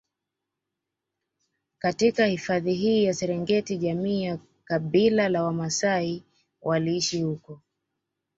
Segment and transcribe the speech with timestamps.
[1.79, 6.23] katika hifadhi hii ya Serengeti jamii ya Kabila la Wamaasai
[6.61, 7.61] waliishi huko